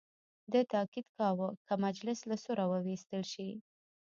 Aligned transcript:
ده 0.51 0.59
تاکید 0.73 1.07
کاوه 1.17 1.49
که 1.67 1.73
مجلس 1.85 2.19
له 2.29 2.37
سوره 2.43 2.63
وویستل 2.67 3.23
شي. 3.33 3.49